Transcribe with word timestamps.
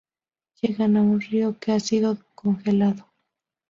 Llegan 0.59 0.97
a 0.97 1.03
un 1.03 1.21
río 1.21 1.59
que 1.59 1.73
ha 1.73 1.79
sido 1.79 2.17
congelado. 2.33 3.05